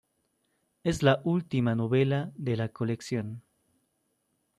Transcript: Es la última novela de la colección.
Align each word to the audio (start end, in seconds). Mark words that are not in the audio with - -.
Es 0.83 1.03
la 1.03 1.21
última 1.25 1.75
novela 1.75 2.31
de 2.35 2.57
la 2.57 2.69
colección. 2.69 3.43